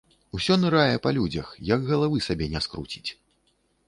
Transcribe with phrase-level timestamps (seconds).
[0.37, 3.09] Усё нырае па людзях, як галавы сабе не скруціць.